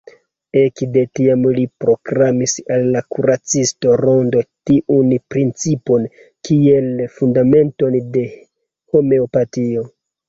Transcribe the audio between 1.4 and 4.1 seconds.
li proklamis al la kuracista